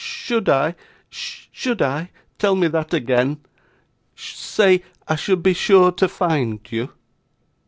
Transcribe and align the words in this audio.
'Should 0.03 0.49
I 0.49 0.73
should 1.11 1.79
I 1.79 2.09
tell 2.39 2.55
me 2.55 2.67
that 2.69 2.91
again. 2.91 3.39
Say 4.15 4.81
I 5.07 5.15
should 5.15 5.43
be 5.43 5.53
sure 5.53 5.91
to 5.91 6.07
find 6.07 6.59
you. 6.71 6.91